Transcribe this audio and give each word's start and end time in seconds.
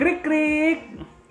Krik 0.00 0.24
krik. 0.24 0.80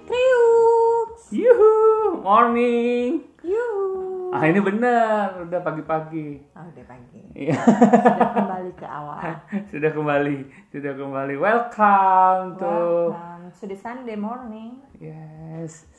Kriuk. 0.06 1.10
Yuhu, 1.34 1.74
morning. 2.22 3.26
Yuhu. 3.42 4.30
Ah 4.30 4.46
ini 4.46 4.62
benar, 4.62 5.42
udah 5.42 5.58
pagi-pagi. 5.66 6.38
Oh, 6.54 6.62
udah 6.70 6.86
pagi. 6.86 7.18
Iya, 7.34 7.58
Sudah 7.66 8.30
kembali 8.38 8.72
ke 8.78 8.86
awal. 8.86 9.26
sudah 9.74 9.90
kembali, 9.90 10.38
sudah 10.70 10.94
kembali. 10.94 11.34
Welcome 11.42 12.62
to. 12.62 12.70
Welcome. 13.10 13.44
Sudah 13.58 13.78
Sunday 13.82 14.14
morning. 14.14 14.86
Yes. 15.02 15.90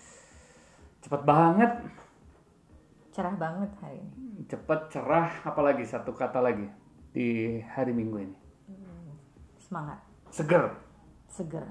Cepat 1.02 1.27
banget. 1.27 1.75
Cerah 3.11 3.34
banget 3.34 3.75
hari 3.83 3.98
ini. 3.98 4.47
Cepat, 4.47 4.95
cerah, 4.95 5.43
apalagi 5.43 5.83
satu 5.83 6.15
kata 6.15 6.39
lagi 6.39 6.71
di 7.11 7.59
hari 7.66 7.91
Minggu 7.91 8.30
ini. 8.30 8.39
Semangat. 9.59 9.98
Seger. 10.30 10.71
Seger. 11.27 11.66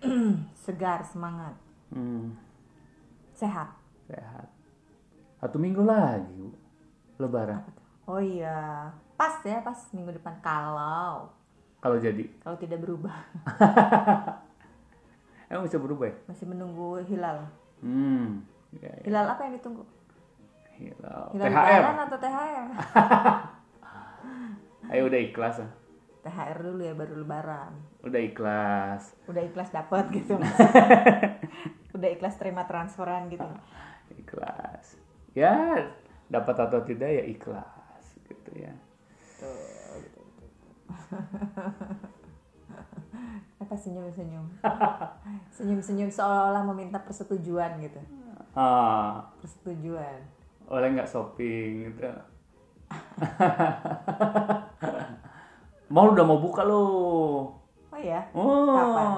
Segar, 0.64 1.04
semangat. 1.04 1.54
Hmm, 1.90 2.36
Sehat. 3.34 3.72
sehat. 4.06 4.46
Satu 5.40 5.56
minggu 5.56 5.80
lagi, 5.80 6.28
Bu. 6.36 6.52
Lebaran. 7.20 7.64
Oh 8.04 8.20
iya. 8.20 8.90
Pas 9.16 9.40
ya, 9.44 9.60
pas 9.64 9.76
minggu 9.92 10.12
depan. 10.16 10.36
Kalau. 10.40 11.28
Kalau 11.80 11.96
jadi. 11.96 12.28
Kalau 12.44 12.56
tidak 12.60 12.84
berubah. 12.84 13.16
Emang 15.50 15.64
bisa 15.64 15.80
berubah 15.80 16.06
ya? 16.12 16.16
Masih 16.28 16.46
menunggu 16.46 17.00
hilal. 17.08 17.48
Hmm. 17.80 18.44
Ya, 18.76 18.92
ya. 19.00 19.02
Hilal 19.08 19.26
apa 19.32 19.40
yang 19.48 19.54
ditunggu? 19.56 19.82
Hilal. 20.76 21.22
Hilal 21.32 21.50
THR. 21.50 21.96
atau 22.06 22.18
THR? 22.20 22.66
Ayo 24.92 25.02
udah 25.06 25.20
ikhlas 25.22 25.62
ah. 25.64 25.70
THR 26.20 26.58
dulu 26.60 26.84
ya, 26.84 26.92
baru 26.92 27.14
lebaran. 27.20 27.72
Udah 28.04 28.20
ikhlas. 28.20 29.16
Udah 29.24 29.40
ikhlas 29.40 29.72
dapat 29.72 30.04
gitu. 30.16 30.36
Udah 31.96 32.08
ikhlas 32.12 32.36
terima 32.36 32.68
transferan 32.68 33.28
gitu. 33.28 33.48
Ikhlas. 34.14 35.00
Ya, 35.32 35.88
dapat 36.28 36.56
atau 36.58 36.84
tidak 36.84 37.08
ya 37.08 37.24
ikhlas 37.24 38.04
gitu 38.28 38.50
ya. 38.54 38.72
Apa 43.60 43.74
senyum-senyum? 43.76 44.46
Senyum-senyum 45.56 46.10
seolah-olah 46.10 46.64
meminta 46.72 46.98
persetujuan 46.98 47.78
gitu. 47.80 48.00
Ah, 48.56 49.30
Persetujuan. 49.38 50.20
oleh 50.70 50.86
nggak 50.94 51.10
shopping 51.10 51.90
gitu. 51.90 52.06
Mall 56.00 56.16
udah 56.16 56.24
mau 56.24 56.40
buka 56.40 56.64
loh. 56.64 57.52
Oh 57.92 58.00
ya? 58.00 58.24
Oh. 58.32 58.72
Kapan? 58.72 59.08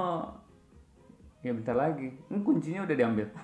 Ya 1.39 1.55
bentar 1.55 1.79
lagi. 1.79 2.11
Ini 2.27 2.43
kuncinya 2.43 2.83
udah 2.83 2.97
diambil. 2.99 3.27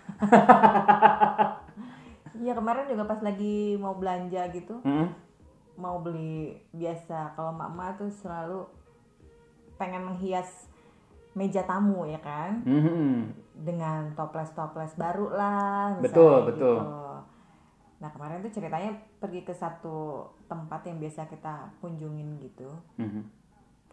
Iya 2.39 2.55
kemarin 2.55 2.86
juga 2.86 3.03
pas 3.03 3.19
lagi 3.19 3.75
mau 3.75 3.98
belanja 3.98 4.47
gitu, 4.55 4.78
Hmm. 4.86 5.11
mau 5.75 5.98
beli 5.98 6.55
biasa. 6.70 7.34
Kalau 7.34 7.50
mama 7.50 7.98
tuh 7.98 8.14
selalu 8.14 8.62
pengen 9.75 10.06
menghias 10.06 10.70
meja 11.34 11.66
tamu 11.66 12.06
ya 12.06 12.22
kan, 12.22 12.62
Hmm. 12.62 13.34
dengan 13.59 14.14
toples-toples 14.14 14.94
baru 14.94 15.34
lah. 15.34 15.98
Betul, 15.98 16.47
betul. 16.47 16.78
gitu. 16.78 17.08
Nah 17.98 18.08
kemarin 18.14 18.42
tuh 18.46 18.54
ceritanya 18.54 18.94
pergi 19.18 19.42
ke 19.42 19.54
satu 19.54 20.27
tempat 20.46 20.86
yang 20.86 21.03
biasa 21.03 21.26
kita 21.26 21.75
kunjungin 21.82 22.38
gitu. 22.38 22.70
Mhm. 22.98 23.22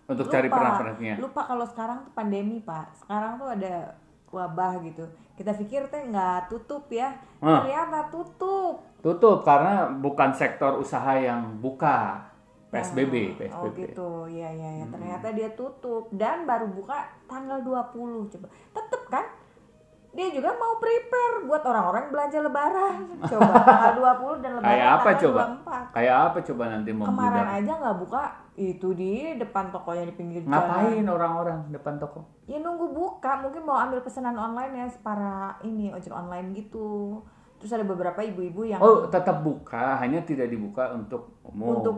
Untuk 0.06 0.30
cari 0.30 0.46
pernak-perniknya. 0.46 1.18
Lupa 1.18 1.50
kalau 1.50 1.66
sekarang 1.66 2.06
tuh 2.06 2.14
pandemi 2.14 2.62
pak. 2.62 2.94
Sekarang 2.94 3.42
tuh 3.42 3.50
ada 3.50 3.98
wabah 4.30 4.78
gitu. 4.86 5.10
Kita 5.34 5.58
pikir 5.58 5.90
teh 5.90 6.06
nggak 6.06 6.54
tutup 6.54 6.86
ya. 6.94 7.18
Ah. 7.42 7.66
Ternyata 7.66 8.14
tutup. 8.14 8.86
Tutup 9.02 9.42
karena 9.42 9.90
bukan 9.90 10.30
sektor 10.38 10.78
usaha 10.78 11.18
yang 11.18 11.58
buka. 11.58 12.30
PSBB, 12.76 13.40
PSBB. 13.40 13.56
Oh 13.56 13.72
gitu, 13.72 14.10
ya 14.28 14.52
ya 14.52 14.84
ya. 14.84 14.86
Ternyata 14.92 15.32
dia 15.32 15.48
tutup 15.56 16.12
dan 16.12 16.44
baru 16.44 16.68
buka 16.68 17.08
tanggal 17.24 17.64
20 17.64 18.28
coba. 18.28 18.48
Tetep 18.76 19.02
kan? 19.08 19.26
Dia 20.16 20.32
juga 20.32 20.56
mau 20.56 20.80
prepare 20.80 21.44
buat 21.44 21.60
orang-orang 21.60 22.08
belanja 22.08 22.40
lebaran. 22.40 22.96
Coba 23.20 23.52
tanggal 23.62 23.92
20 24.40 24.40
dan 24.40 24.52
lebaran 24.56 24.72
Kayak 24.72 24.88
apa 24.90 25.10
coba? 25.20 25.42
24. 25.92 25.92
Kayak 25.92 26.16
apa 26.24 26.38
coba 26.40 26.64
nanti 26.72 26.90
mau 26.90 27.06
Kemarin 27.06 27.48
aja 27.52 27.72
nggak 27.76 27.98
buka 28.00 28.24
itu 28.56 28.88
di 28.96 29.12
depan 29.36 29.66
tokonya 29.70 30.08
di 30.08 30.16
pinggir 30.16 30.42
jalan. 30.42 30.56
Ngapain 30.56 31.06
orang-orang 31.06 31.60
depan 31.70 32.00
toko? 32.00 32.24
Ya 32.48 32.64
nunggu 32.64 32.96
buka, 32.96 33.44
mungkin 33.44 33.68
mau 33.68 33.76
ambil 33.76 34.00
pesanan 34.00 34.34
online 34.34 34.72
ya 34.74 34.88
para 35.04 35.60
ini 35.62 35.92
ojek 35.92 36.16
online 36.16 36.56
gitu. 36.56 37.20
Terus 37.60 37.76
ada 37.76 37.84
beberapa 37.84 38.24
ibu-ibu 38.24 38.64
yang 38.64 38.80
Oh, 38.80 39.12
tetap 39.12 39.44
buka, 39.44 40.00
hanya 40.00 40.24
tidak 40.24 40.48
dibuka 40.48 40.96
untuk 40.96 41.44
umum. 41.44 41.84
untuk 41.84 41.96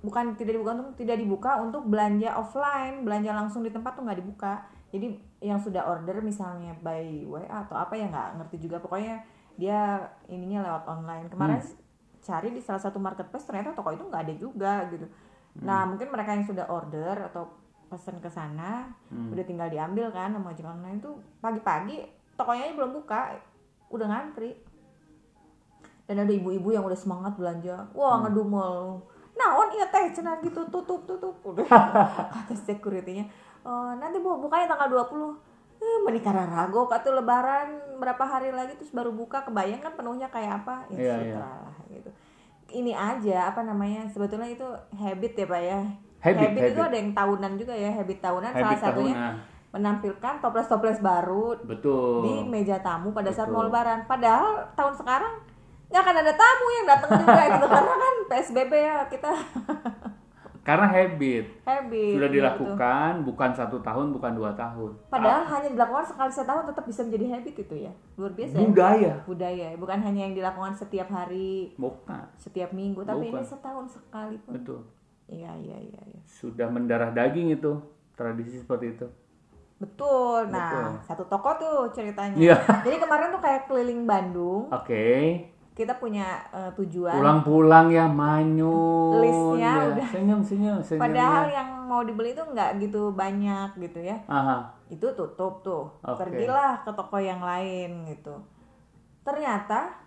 bukan 0.00 0.34
tidak 0.34 0.58
dibuka 0.58 0.74
untuk 0.74 0.96
tidak 0.98 1.16
dibuka 1.22 1.50
untuk 1.62 1.86
belanja 1.86 2.34
offline, 2.34 3.06
belanja 3.06 3.30
langsung 3.30 3.62
di 3.62 3.70
tempat 3.70 3.94
tuh 3.94 4.02
nggak 4.02 4.18
dibuka. 4.18 4.66
Jadi 4.90 5.29
yang 5.40 5.56
sudah 5.56 5.88
order 5.88 6.20
misalnya 6.20 6.76
by 6.84 7.24
WA 7.24 7.48
atau 7.48 7.76
apa 7.76 7.96
ya 7.96 8.08
nggak 8.12 8.28
ngerti 8.40 8.56
juga. 8.68 8.76
Pokoknya 8.80 9.24
dia 9.56 10.04
ininya 10.28 10.64
lewat 10.68 10.84
online. 10.88 11.26
Kemarin 11.32 11.60
cari 12.20 12.52
di 12.52 12.60
salah 12.60 12.80
satu 12.80 13.00
marketplace 13.00 13.48
ternyata 13.48 13.72
toko 13.72 13.92
itu 13.92 14.04
nggak 14.04 14.22
ada 14.28 14.34
juga 14.36 14.72
gitu. 14.92 15.08
Nah, 15.64 15.82
mungkin 15.88 16.12
mereka 16.12 16.36
yang 16.36 16.46
sudah 16.46 16.68
order 16.70 17.26
atau 17.32 17.50
pesan 17.90 18.22
ke 18.22 18.30
sana 18.30 18.86
udah 19.10 19.42
tinggal 19.42 19.66
diambil 19.66 20.14
kan 20.14 20.30
sama 20.30 20.54
ojek 20.54 20.62
online 20.62 21.02
itu 21.02 21.10
pagi-pagi 21.42 22.06
tokonya 22.38 22.72
belum 22.72 22.96
buka, 23.02 23.36
udah 23.92 24.06
ngantri. 24.08 24.56
Dan 26.08 26.26
ada 26.26 26.32
ibu-ibu 26.32 26.74
yang 26.74 26.86
udah 26.86 26.96
semangat 26.96 27.36
belanja. 27.36 27.86
Wah 27.94 28.24
ngedumel. 28.24 29.04
Naon 29.36 29.68
iya 29.76 29.86
teh 29.92 30.10
cenah 30.10 30.42
gitu 30.42 30.66
tutup 30.72 31.06
tutup. 31.06 31.34
Udah. 31.48 31.64
Kata 31.64 32.54
securitynya 32.56 33.30
"Eh, 33.60 33.92
nanti 33.96 34.16
bu 34.18 34.38
bukanya 34.38 34.66
tanggal 34.66 34.88
20 34.88 35.36
eh, 35.76 35.98
menikah 36.02 36.32
rago 36.32 36.84
kata 36.84 37.08
lebaran 37.10 37.68
berapa 37.96 38.20
hari 38.20 38.50
lagi 38.50 38.72
terus 38.74 38.90
baru 38.90 39.10
buka 39.10 39.40
kebayang 39.42 39.80
kan 39.80 39.92
penuhnya 39.92 40.28
kayak 40.28 40.60
apa 40.60 40.84
ya 40.88 40.96
Iya, 40.96 41.14
sutra 41.14 41.24
iya. 41.24 41.36
lah 41.40 41.74
gitu 41.88 42.10
ini 42.70 42.92
aja 42.92 43.48
apa 43.48 43.60
namanya 43.60 44.06
sebetulnya 44.06 44.46
itu 44.46 44.62
habit 44.92 45.32
ya 45.34 45.46
pak 45.46 45.60
ya 45.60 45.80
Habit, 46.20 46.48
itu 46.52 46.76
habit. 46.76 46.84
ada 46.84 46.96
yang 46.96 47.10
tahunan 47.10 47.52
juga 47.56 47.72
ya 47.72 47.90
habit 47.90 48.18
tahunan 48.20 48.50
salah 48.50 48.64
Habit 48.66 48.78
satunya 48.78 49.14
tahunan. 49.14 49.34
menampilkan 49.70 50.34
toples-toples 50.38 50.98
baru 51.00 51.46
Betul. 51.62 52.20
di 52.22 52.34
meja 52.44 52.76
tamu 52.78 53.10
pada 53.10 53.30
saat 53.30 53.46
Betul. 53.46 53.56
mau 53.56 53.64
lebaran. 53.64 54.04
Padahal 54.04 54.68
tahun 54.74 54.94
sekarang 54.94 55.32
nggak 55.88 56.02
akan 56.02 56.16
ada 56.18 56.32
tamu 56.34 56.66
yang 56.70 56.86
datang 56.86 57.10
juga 57.16 57.42
gitu 57.48 57.66
karena 57.74 57.94
kan 57.96 58.14
PSBB 58.28 58.72
ya 58.76 58.96
kita 59.06 59.30
Karena 60.60 60.86
habit. 60.92 61.64
habit. 61.64 62.14
Sudah 62.20 62.28
gitu. 62.28 62.36
dilakukan 62.36 63.12
bukan 63.24 63.50
satu 63.56 63.80
tahun, 63.80 64.12
bukan 64.12 64.32
dua 64.36 64.52
tahun. 64.52 64.92
Padahal 65.08 65.48
hanya 65.48 65.68
dilakukan 65.72 66.04
sekali 66.04 66.32
setahun 66.32 66.64
tetap 66.68 66.84
bisa 66.84 67.00
menjadi 67.08 67.26
habit 67.32 67.54
itu 67.64 67.74
ya. 67.88 67.92
Luar 68.20 68.32
biasa 68.36 68.54
ya. 68.54 68.60
Budaya. 68.68 69.12
Budaya 69.24 69.66
ya. 69.72 69.78
bukan 69.80 69.98
hanya 70.04 70.20
yang 70.28 70.34
dilakukan 70.36 70.72
setiap 70.76 71.08
hari, 71.08 71.72
Bukan. 71.80 72.24
setiap 72.36 72.70
minggu, 72.76 73.00
tapi 73.02 73.32
Bukan. 73.32 73.40
ini 73.40 73.48
setahun 73.48 73.86
sekali 73.96 74.36
pun. 74.44 74.52
Betul. 74.60 74.80
Iya 75.30 75.52
iya 75.62 75.78
iya. 75.80 76.02
iya. 76.10 76.20
Sudah 76.28 76.68
mendarah 76.68 77.14
daging 77.14 77.56
itu. 77.56 77.80
Tradisi 78.18 78.60
seperti 78.60 79.00
itu. 79.00 79.08
Betul. 79.80 80.52
Nah, 80.52 80.60
Betul. 80.60 80.90
satu 81.08 81.24
toko 81.24 81.50
tuh 81.56 81.76
ceritanya. 81.96 82.36
Iya. 82.36 82.56
Jadi 82.84 83.00
kemarin 83.00 83.32
tuh 83.32 83.40
kayak 83.40 83.64
keliling 83.64 84.04
Bandung. 84.04 84.68
Oke. 84.68 85.48
Kita 85.80 85.96
punya 85.96 86.44
eh, 86.52 86.68
tujuan. 86.76 87.16
Pulang-pulang 87.16 87.88
ya 87.88 88.04
manyun. 88.04 89.24
Listnya 89.24 89.72
ya. 89.72 89.88
udah. 89.96 90.08
Senyum, 90.12 90.40
senyum, 90.44 90.78
senyum. 90.86 91.00
Padahal 91.00 91.48
ya. 91.48 91.64
yang 91.64 91.68
mau 91.88 92.04
dibeli 92.04 92.36
itu 92.36 92.44
nggak 92.44 92.76
gitu 92.84 93.16
banyak 93.16 93.80
gitu 93.80 94.04
ya. 94.04 94.20
Aha. 94.28 94.76
Itu 94.92 95.08
tutup 95.16 95.64
tuh. 95.64 95.88
Oke. 96.04 96.28
Pergilah 96.28 96.84
ke 96.84 96.92
toko 96.92 97.16
yang 97.16 97.40
lain 97.40 98.12
gitu. 98.12 98.36
Ternyata 99.24 99.99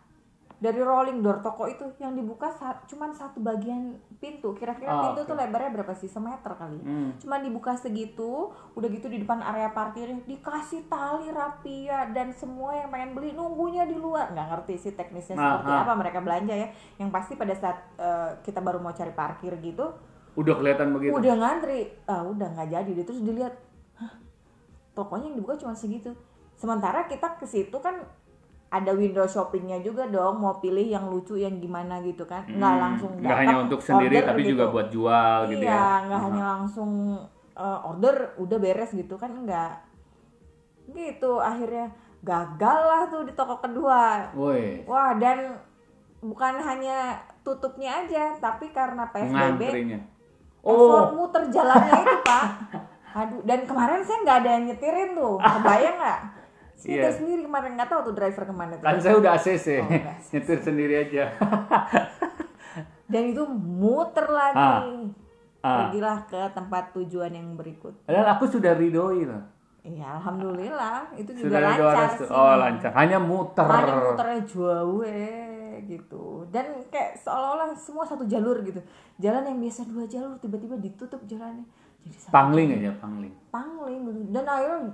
dari 0.64 0.80
rolling 0.80 1.20
door 1.20 1.44
toko 1.44 1.68
itu 1.68 1.84
yang 2.00 2.16
dibuka 2.16 2.48
sa- 2.50 2.80
cuman 2.84 3.12
satu 3.12 3.38
bagian 3.38 3.92
pintu. 4.16 4.56
Kira-kira 4.56 4.88
Ah, 4.88 5.02
pintu 5.04 5.20
oke. 5.22 5.28
tuh 5.28 5.36
lebarnya 5.36 5.72
berapa 5.74 5.92
sih? 5.92 6.08
Semeter 6.08 6.56
kali. 6.56 6.80
Hmm. 6.80 7.12
Cuman 7.18 7.44
dibuka 7.44 7.76
segitu, 7.76 8.48
udah 8.72 8.88
gitu 8.88 9.06
di 9.06 9.20
depan 9.20 9.44
area 9.44 9.68
parkirnya 9.70 10.24
dikasih 10.24 10.88
tali 10.88 11.28
rapia 11.30 12.08
dan 12.08 12.32
semua 12.32 12.72
yang 12.74 12.88
pengen 12.88 13.12
beli 13.12 13.32
nunggunya 13.32 13.84
di 13.84 13.94
luar. 13.96 14.32
nggak 14.32 14.48
ngerti 14.48 14.74
sih 14.80 14.92
teknisnya 14.94 15.36
Nah, 15.36 15.60
seperti 15.60 15.76
apa 15.76 15.94
mereka 15.94 16.20
belanja 16.20 16.56
ya. 16.56 16.68
Yang 16.96 17.10
pasti 17.12 17.34
pada 17.36 17.54
saat 17.54 17.78
eh, 17.94 18.32
kita 18.42 18.60
baru 18.60 18.80
mau 18.80 18.94
cari 18.94 19.12
parkir 19.12 19.60
gitu, 19.60 19.84
Udah 20.34 20.56
kelihatan 20.56 20.90
begitu. 20.92 21.12
udah 21.12 21.34
ngantri 21.36 21.92
ah 22.06 22.24
udah 22.24 22.48
nggak 22.50 22.70
jadi 22.72 22.90
deh 22.90 23.04
terus 23.04 23.20
dilihat 23.20 23.54
Hah, 23.94 24.16
tokonya 24.94 25.28
yang 25.28 25.38
dibuka 25.38 25.54
cuma 25.56 25.74
segitu 25.74 26.10
sementara 26.54 27.04
kita 27.04 27.36
ke 27.36 27.44
situ 27.44 27.78
kan 27.78 28.02
ada 28.74 28.90
window 28.92 29.22
shoppingnya 29.24 29.78
juga 29.80 30.10
dong 30.10 30.42
mau 30.42 30.58
pilih 30.58 30.82
yang 30.84 31.06
lucu 31.06 31.38
yang 31.38 31.62
gimana 31.62 32.02
gitu 32.02 32.26
kan. 32.26 32.42
Nggak 32.44 32.58
Hmm, 32.72 32.82
langsung 32.82 33.12
nggak 33.16 33.38
hanya 33.38 33.56
untuk 33.62 33.80
sendiri 33.80 34.16
order 34.18 34.28
tapi 34.28 34.42
gitu. 34.42 34.52
juga 34.52 34.66
buat 34.68 34.88
jual 34.90 35.38
gitu 35.48 35.62
iya 35.62 35.78
ya. 35.78 36.04
nggak 36.04 36.22
hanya 36.24 36.44
langsung 36.52 36.92
eh, 37.54 37.80
order 37.84 38.16
udah 38.36 38.58
beres 38.58 38.92
gitu 38.92 39.14
kan 39.14 39.30
enggak 39.32 39.78
gitu 40.90 41.40
akhirnya 41.40 41.88
gagal 42.20 42.80
lah 42.82 43.02
tuh 43.08 43.24
di 43.24 43.34
toko 43.34 43.56
kedua. 43.58 44.32
Woi, 44.34 44.82
wah 44.84 45.14
dan 45.16 45.60
bukan 46.20 46.56
hanya 46.58 47.20
tutupnya 47.42 48.02
aja 48.02 48.34
tapi 48.38 48.72
karena 48.72 49.06
PSBB 49.08 49.34
ngantrinya. 49.60 50.00
Oh, 50.64 51.12
muter 51.14 51.44
jalannya 51.48 52.00
itu 52.00 52.18
pak. 52.24 52.46
Aduh 53.14 53.44
dan 53.44 53.62
kemarin 53.64 54.02
saya 54.02 54.24
nggak 54.24 54.38
ada 54.40 54.50
yang 54.50 54.66
nyetirin 54.66 55.10
tuh. 55.14 55.36
Kebayang 55.38 55.98
nggak 56.00 56.20
saya 56.76 56.94
Iya. 57.00 57.10
sendiri 57.14 57.42
kemarin 57.44 57.72
nggak 57.74 57.88
tahu 57.88 58.02
tuh 58.04 58.16
driver 58.16 58.44
ke 58.44 58.54
mana 58.54 58.74
tuh 58.74 58.84
kan 58.84 58.98
saya 58.98 59.16
udah 59.16 59.32
ACC, 59.34 59.68
Oh, 59.78 59.86
udah 59.86 60.14
ACC. 60.14 60.30
nyetir 60.32 60.60
sendiri 60.60 60.94
aja. 61.00 61.26
dan 63.06 63.24
itu 63.26 63.44
muter 63.48 64.28
lagi 64.28 64.60
Ah. 65.60 65.88
pergilah 65.88 66.18
ke 66.26 66.42
tempat 66.52 66.92
tujuan 66.92 67.32
yang 67.32 67.56
berikut 67.56 67.96
Padahal 68.04 68.36
aku 68.36 68.46
sudah 68.50 68.74
ridoi 68.74 69.24
loh. 69.24 69.40
Iya, 69.82 70.16
alhamdulillah 70.18 71.12
itu 71.14 71.28
juga 71.34 71.44
Sudah 71.46 71.60
lancar 71.62 72.08
sih. 72.16 72.28
Oh 72.30 72.56
lancar, 72.58 72.92
hanya 72.94 73.20
muter. 73.20 73.68
Hanya 73.68 73.96
muternya 74.02 74.40
jauh 74.46 75.04
eh, 75.04 75.84
gitu. 75.84 76.48
Dan 76.48 76.88
kayak 76.88 77.20
seolah-olah 77.20 77.76
semua 77.76 78.04
satu 78.04 78.24
jalur 78.24 78.64
gitu. 78.64 78.80
Jalan 79.18 79.44
yang 79.44 79.60
biasa 79.60 79.84
dua 79.86 80.08
jalur 80.08 80.40
tiba-tiba 80.40 80.80
ditutup 80.80 81.20
jalannya. 81.26 81.68
Jadi 82.00 82.16
Pangling 82.28 82.70
aja, 82.74 82.92
pangling. 82.98 83.34
pangling. 83.50 84.02
Dan 84.32 84.44
akhirnya 84.46 84.88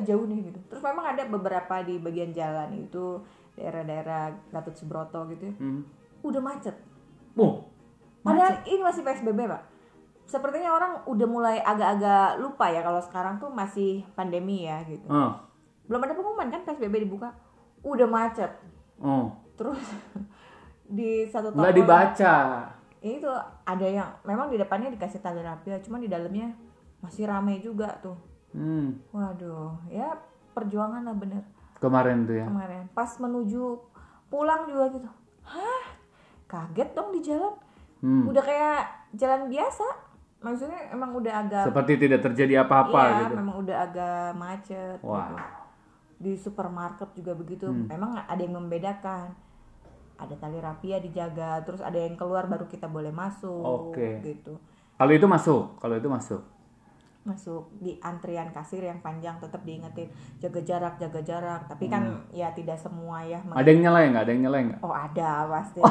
jauh 0.00 0.24
nih 0.24 0.48
gitu. 0.48 0.58
Terus 0.72 0.80
memang 0.80 1.12
ada 1.12 1.28
beberapa 1.28 1.84
di 1.84 2.00
bagian 2.00 2.32
jalan 2.32 2.72
itu 2.80 3.20
daerah-daerah 3.60 4.32
Gatot 4.48 4.72
Subroto 4.72 5.28
gitu 5.28 5.52
ya. 5.52 5.54
Hmm. 5.60 5.84
Udah 6.24 6.40
macet. 6.40 6.76
Oh, 7.36 7.68
Padahal 8.22 8.62
ini 8.70 8.80
masih 8.80 9.02
PSBB, 9.02 9.50
Pak. 9.50 9.62
Sepertinya 10.24 10.72
orang 10.72 10.92
udah 11.10 11.26
mulai 11.26 11.56
agak-agak 11.60 12.38
lupa 12.38 12.70
ya 12.70 12.80
kalau 12.80 13.02
sekarang 13.02 13.42
tuh 13.42 13.50
masih 13.50 14.06
pandemi 14.14 14.64
ya 14.64 14.80
gitu. 14.86 15.04
oh, 15.10 15.34
belum 15.92 16.08
ada 16.08 16.14
pengumuman 16.16 16.48
kan 16.48 16.64
PSBB 16.64 17.04
dibuka 17.04 17.34
udah 17.82 18.08
macet 18.08 18.48
oh. 19.02 19.28
terus 19.58 19.76
di 20.96 21.26
satu 21.28 21.50
toko 21.50 21.60
Nggak 21.60 21.76
dibaca. 21.76 22.34
itu 23.02 23.30
ada 23.66 23.86
yang 23.86 24.08
memang 24.22 24.46
di 24.48 24.56
depannya 24.56 24.94
dikasih 24.94 25.18
tali 25.18 25.42
rapia 25.42 25.82
cuman 25.82 26.00
di 26.00 26.08
dalamnya 26.08 26.54
masih 27.02 27.26
ramai 27.26 27.58
juga 27.58 27.98
tuh 27.98 28.14
Hmm. 28.52 29.00
waduh 29.10 29.72
ya 29.88 30.12
perjuangan 30.52 31.02
lah 31.02 31.16
bener 31.16 31.42
Kemarin 31.76 32.22
tuh 32.22 32.36
ya. 32.36 32.46
kemarin 32.46 32.84
pas 32.92 33.10
menuju 33.10 33.74
pulang 34.28 34.64
juga 34.64 34.92
gitu 34.92 35.08
hah 35.42 35.84
kaget 36.46 36.92
dong 36.92 37.10
di 37.10 37.20
jalan 37.20 37.54
Hmm. 37.98 38.26
udah 38.26 38.42
kayak 38.42 38.82
jalan 39.14 39.46
biasa 39.46 39.86
maksudnya 40.42 40.90
emang 40.90 41.14
udah 41.14 41.32
agak 41.38 41.70
Seperti 41.70 41.92
tidak 41.96 42.20
terjadi 42.20 42.66
apa-apa 42.66 43.02
iya, 43.06 43.18
gitu. 43.22 43.34
memang 43.38 43.56
udah 43.62 43.76
agak 43.80 44.26
macet 44.34 44.98
Wah. 45.00 45.22
gitu. 45.22 45.36
Di 46.18 46.32
supermarket 46.34 47.14
juga 47.14 47.30
begitu. 47.32 47.66
Hmm. 47.66 47.86
Memang 47.86 48.18
ada 48.20 48.38
yang 48.38 48.54
membedakan. 48.54 49.30
Ada 50.18 50.34
tali 50.36 50.58
rapia 50.58 50.98
dijaga, 50.98 51.62
terus 51.62 51.78
ada 51.78 51.94
yang 51.94 52.14
keluar 52.14 52.46
baru 52.46 52.66
kita 52.66 52.86
boleh 52.86 53.10
masuk 53.10 53.90
Oke. 53.90 54.18
gitu. 54.22 54.54
Kalau 54.94 55.10
itu 55.10 55.26
masuk, 55.26 55.78
kalau 55.78 55.94
itu 55.94 56.06
masuk. 56.06 56.42
Masuk 57.22 57.70
di 57.78 57.94
antrian 57.98 58.50
kasir 58.50 58.82
yang 58.82 58.98
panjang 58.98 59.38
tetap 59.38 59.62
diingetin 59.62 60.10
jaga 60.36 60.58
jarak, 60.60 60.94
jaga 60.96 61.20
jarak. 61.20 61.62
Tapi 61.66 61.86
kan 61.86 62.02
ya 62.30 62.50
tidak 62.50 62.74
semua 62.74 63.22
ya. 63.22 63.38
Hmm. 63.38 63.54
Ada 63.54 63.68
yang 63.68 63.80
nyalain 63.84 64.08
nggak? 64.10 64.22
Ada 64.22 64.32
yang 64.32 64.42
nyalain 64.42 64.64
nggak? 64.68 64.80
Oh, 64.80 64.90
ada 64.90 65.30
pasti. 65.48 65.80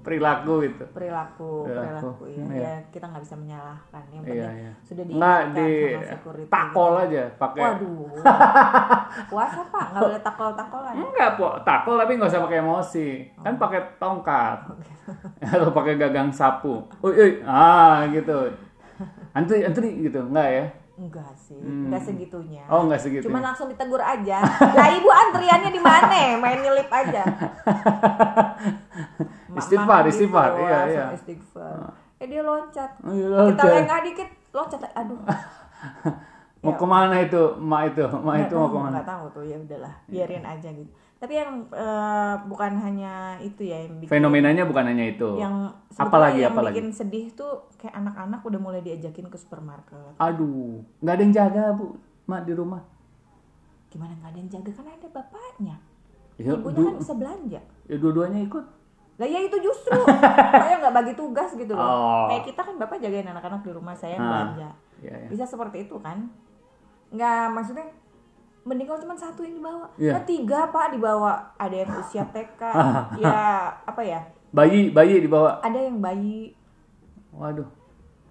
Perilaku 0.00 0.64
itu. 0.64 0.80
perilaku, 0.96 1.68
Perilaku, 1.68 2.08
perilaku 2.16 2.24
ya. 2.24 2.44
iya. 2.48 2.62
Ya, 2.64 2.74
kita 2.88 3.04
nggak 3.04 3.20
bisa 3.20 3.36
menyalahkan. 3.36 4.02
Yang 4.08 4.22
Iya, 4.24 4.32
penting 4.32 4.56
iya. 4.56 4.72
sudah 4.80 5.04
Nggak 5.04 5.40
di 5.52 5.68
sama 5.92 6.08
security. 6.08 6.48
takol 6.48 6.92
aja 6.96 7.22
pakai. 7.36 7.60
Waduh. 7.60 8.08
Puasa 9.28 9.60
Pak, 9.68 9.84
nggak 9.92 10.02
boleh 10.02 10.22
takol-takolan. 10.24 10.94
Enggak, 10.96 11.30
po, 11.36 11.48
takol 11.60 11.94
tapi 12.00 12.12
nggak 12.16 12.30
usah 12.32 12.40
pakai 12.40 12.58
emosi. 12.58 13.08
Kan 13.36 13.54
pakai 13.60 13.80
tongkat. 14.00 14.58
Atau 15.52 15.68
pakai 15.68 15.94
gagang 15.94 16.32
sapu. 16.32 16.80
Uy, 17.04 17.12
uy, 17.12 17.30
ah 17.44 18.08
gitu. 18.08 18.48
Antri, 19.36 19.64
antri 19.64 19.88
gitu, 20.04 20.20
enggak 20.26 20.48
ya? 20.50 20.64
Enggak 21.00 21.32
sih, 21.40 21.56
enggak 21.56 22.02
segitunya. 22.04 22.60
Oh, 22.68 22.84
enggak 22.84 23.00
segitu. 23.00 23.24
Cuma 23.24 23.40
langsung 23.40 23.72
ditegur 23.72 24.04
aja. 24.04 24.44
Lah 24.76 24.88
ibu 24.92 25.08
antriannya 25.08 25.70
di 25.72 25.80
mana? 25.80 26.36
Main 26.36 26.60
nyelip 26.60 26.92
aja. 26.92 27.24
Istighfar, 29.60 30.04
istighfar. 30.06 30.50
Iya, 30.60 30.78
iya. 30.92 31.04
Istighfar. 31.16 31.96
Eh 32.20 32.26
dia 32.28 32.44
loncat. 32.44 32.90
Oh, 33.00 33.16
iya, 33.16 33.26
Kita 33.26 33.40
loncat. 33.64 33.76
lengah 33.80 33.98
dikit, 34.04 34.28
loncat. 34.52 34.80
Aduh. 34.92 35.18
Mau 36.60 36.72
ke 36.72 36.84
mana 36.84 37.16
itu, 37.18 37.40
emak 37.56 37.82
itu? 37.90 38.04
Nggak 38.04 38.36
itu 38.42 38.54
mau 38.54 38.68
ke 38.68 38.78
mana? 38.78 38.90
nggak 38.94 39.08
tahu 39.08 39.24
tuh 39.32 39.44
ya 39.44 39.56
udahlah, 39.56 39.94
biarin 40.04 40.44
aja 40.44 40.68
gitu. 40.68 40.90
Tapi 41.16 41.32
yang 41.34 41.52
eh, 41.68 42.34
bukan 42.44 42.72
hanya 42.76 43.12
itu 43.38 43.60
ya 43.62 43.76
yang 43.80 43.96
bikin 43.96 44.08
Fenomenanya 44.10 44.64
bukan 44.64 44.84
hanya 44.86 45.04
itu. 45.06 45.36
yang 45.36 45.68
Apa 45.90 45.92
sebetulnya 45.92 46.20
lagi, 46.22 46.38
yang 46.38 46.50
apa 46.50 46.60
lagi? 46.60 46.74
bikin 46.74 46.88
sedih 46.90 47.26
tuh 47.30 47.52
kayak 47.74 47.92
anak-anak 47.94 48.40
udah 48.40 48.56
mulai 48.58 48.80
diajakin 48.80 49.26
ke 49.26 49.36
supermarket. 49.36 50.16
Aduh, 50.16 50.80
nggak 50.98 51.12
ada 51.12 51.22
yang 51.22 51.34
jaga 51.34 51.62
bu, 51.72 51.96
mak 52.24 52.44
di 52.44 52.52
rumah. 52.52 52.80
Gimana 53.88 54.12
nggak 54.14 54.30
ada 54.30 54.38
yang 54.38 54.50
jaga 54.50 54.70
kan 54.70 54.86
ada 54.86 55.08
bapaknya. 55.08 55.76
Ya, 56.36 56.56
Ibunya 56.56 56.80
kan 56.82 56.96
bisa 56.96 57.12
belanja. 57.12 57.60
ya 57.84 57.96
dua-duanya 57.96 58.40
ikut. 58.42 58.64
Lah 59.16 59.28
ya 59.28 59.40
itu 59.42 59.56
justru 59.60 59.92
saya 60.56 60.76
nggak 60.78 60.94
bagi 60.94 61.12
tugas 61.12 61.52
gitu 61.52 61.72
loh. 61.72 61.84
Oh. 61.84 62.24
Kayak 62.28 62.44
kita 62.46 62.60
kan 62.62 62.74
bapak 62.76 62.96
jagain 62.96 63.24
anak-anak 63.26 63.60
di 63.60 63.70
rumah 63.70 63.92
saya 63.92 64.16
yang 64.16 64.24
Ah. 64.24 64.28
belanja. 64.30 64.68
Ya, 65.00 65.14
ya. 65.14 65.28
Bisa 65.28 65.44
seperti 65.44 65.84
itu 65.84 65.96
kan? 65.96 66.28
Nggak 67.10 67.42
maksudnya 67.50 67.86
mending 68.60 68.86
kalau 68.86 69.00
cuma 69.00 69.14
satu 69.14 69.40
yang 69.40 69.56
dibawa. 69.56 69.86
Iya. 69.96 70.12
Nah, 70.12 70.22
tiga 70.22 70.60
pak 70.68 70.92
dibawa. 70.92 71.32
Ada 71.56 71.76
yang 71.76 71.90
usia 71.96 72.24
TK, 72.26 72.60
ya 73.22 73.40
apa 73.82 74.02
ya? 74.02 74.20
Bayi, 74.50 74.90
bayi 74.90 75.18
dibawa. 75.18 75.58
Ada 75.60 75.78
yang 75.80 75.98
bayi, 75.98 76.52
Waduh. 77.30 77.66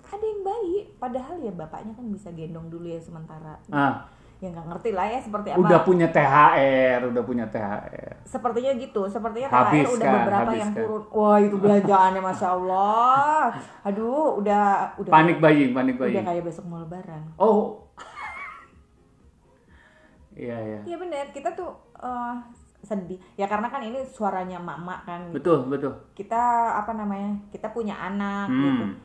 ada 0.05 0.21
yang 0.21 0.41
bayi. 0.41 0.89
Padahal 0.95 1.35
ya 1.37 1.49
bapaknya 1.49 1.93
kan 1.93 2.05
bisa 2.07 2.29
gendong 2.29 2.67
dulu 2.67 2.85
ya 2.85 2.99
sementara. 2.99 3.55
Ah, 3.69 4.03
Ya 4.39 4.47
nggak 4.47 4.71
ngerti 4.71 4.95
lah 4.95 5.03
ya 5.03 5.19
seperti 5.19 5.51
apa. 5.51 5.59
udah 5.59 5.79
punya 5.83 6.07
THR, 6.07 6.99
udah 7.05 7.23
punya 7.23 7.43
THR. 7.45 8.23
Sepertinya 8.23 8.71
gitu. 8.73 9.03
Sepertinya 9.03 9.51
THR 9.51 9.83
udah 9.89 10.11
beberapa 10.15 10.51
yang 10.53 10.71
habiskan. 10.71 10.79
turun. 10.79 11.03
Wah 11.11 11.37
itu 11.37 11.55
belanjaannya 11.59 12.21
masya 12.23 12.47
Allah. 12.49 13.43
Aduh, 13.83 14.39
udah 14.39 14.63
udah 14.95 15.11
Panik 15.11 15.43
bayi, 15.43 15.75
panik 15.75 15.99
bayi. 15.99 16.15
udah 16.15 16.23
kayak 16.25 16.43
besok 16.47 16.63
mau 16.65 16.79
lebaran. 16.79 17.19
Oh. 17.35 17.83
Iya, 20.39 20.57
iya. 20.63 20.79
Iya 20.87 20.97
bener, 20.97 21.25
kita 21.35 21.51
tuh 21.51 21.75
eh, 21.99 22.35
sedih. 22.79 23.19
Ya 23.35 23.45
karena 23.45 23.67
kan 23.67 23.83
ini 23.83 23.99
suaranya 24.07 24.55
mak-mak 24.55 25.03
kan. 25.03 25.21
Betul, 25.35 25.67
betul. 25.67 25.91
Kita 26.15 26.73
apa 26.79 26.95
namanya? 26.95 27.35
Kita 27.51 27.75
punya 27.75 27.99
anak 27.99 28.47
gitu. 28.47 28.85
Hmm. 28.87 28.95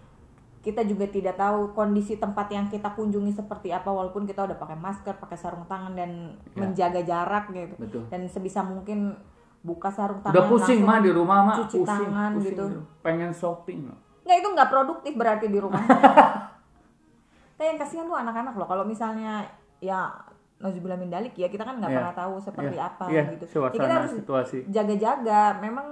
Kita 0.64 0.80
juga 0.88 1.04
tidak 1.10 1.36
tahu 1.36 1.76
kondisi 1.76 2.16
tempat 2.16 2.48
yang 2.48 2.72
kita 2.72 2.96
kunjungi 2.96 3.36
seperti 3.36 3.68
apa 3.68 3.90
walaupun 3.92 4.24
kita 4.24 4.48
udah 4.48 4.56
pakai 4.56 4.78
masker, 4.78 5.20
pakai 5.20 5.36
sarung 5.36 5.68
tangan 5.68 5.92
dan 5.92 6.38
Ya. 6.54 6.64
menjaga 6.64 7.04
jarak 7.04 7.50
gitu. 7.52 7.74
Betul. 7.76 8.02
Dan 8.08 8.24
sebisa 8.30 8.64
mungkin 8.64 9.12
buka 9.60 9.92
sarung 9.92 10.24
tangan 10.24 10.32
Udah 10.38 10.46
pusing 10.48 10.80
mah 10.80 11.04
di 11.04 11.10
rumah 11.12 11.38
mah, 11.44 11.56
cuci 11.60 11.84
pusing, 11.84 12.08
tangan 12.08 12.30
pusing 12.38 12.48
gitu. 12.56 12.64
Pengen 13.04 13.32
shopping. 13.34 13.92
Nggak 14.24 14.36
itu 14.40 14.48
nggak 14.56 14.70
produktif 14.72 15.12
berarti 15.12 15.46
di 15.52 15.58
rumah. 15.60 15.82
Kayak 17.60 17.68
yang 17.68 17.78
kasihan 17.78 18.04
tuh 18.08 18.16
anak-anak 18.16 18.54
loh. 18.56 18.66
Kalau 18.66 18.84
misalnya 18.88 19.44
ya 19.84 20.08
Nauzubillah 20.56 20.96
min 20.96 21.08
dalik 21.08 21.34
ya 21.34 21.46
kita 21.46 21.62
kan 21.62 21.76
nggak 21.76 21.88
Iya. 21.88 21.98
pernah 21.98 22.14
tahu 22.14 22.34
seperti 22.38 22.72
Iya, 22.72 22.84
apa 22.84 23.04
iya, 23.06 23.22
gitu. 23.28 23.44
Ya, 23.44 23.50
suasana, 23.50 23.74
kita 23.74 23.86
harus 23.92 24.12
situasi. 24.14 24.58
jaga-jaga. 24.68 25.40
Memang 25.58 25.88